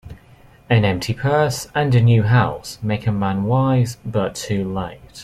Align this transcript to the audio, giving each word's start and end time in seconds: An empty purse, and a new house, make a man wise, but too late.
An 0.67 0.83
empty 0.83 1.13
purse, 1.13 1.67
and 1.75 1.93
a 1.93 2.01
new 2.01 2.23
house, 2.23 2.79
make 2.81 3.05
a 3.05 3.11
man 3.11 3.43
wise, 3.43 3.97
but 4.03 4.33
too 4.33 4.67
late. 4.67 4.99